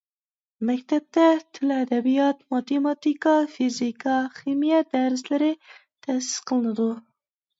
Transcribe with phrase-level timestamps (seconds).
[0.67, 1.25] مەكتەپتە
[1.57, 5.51] تىل-ئەدەبىيات، ماتېماتىكا، فىزىكا، خىمىيە دەرسلىرى
[6.07, 6.91] تەسىس قىلىنىدۇ.